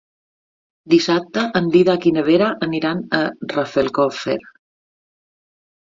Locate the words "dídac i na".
1.75-2.25